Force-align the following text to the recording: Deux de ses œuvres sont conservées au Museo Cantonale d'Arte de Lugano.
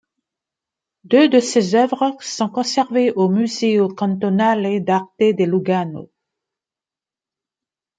Deux 1.03 1.29
de 1.29 1.39
ses 1.39 1.75
œuvres 1.75 2.17
sont 2.21 2.49
conservées 2.49 3.11
au 3.11 3.29
Museo 3.29 3.87
Cantonale 3.87 4.83
d'Arte 4.83 5.11
de 5.19 5.43
Lugano. 5.43 6.09